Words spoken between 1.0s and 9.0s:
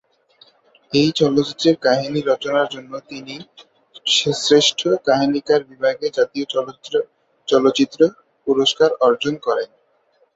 এই চলচ্চিত্রের কাহিনি রচনার জন্য তিনি শ্রেষ্ঠ কাহিনীকার বিভাগে জাতীয় চলচ্চিত্র পুরস্কার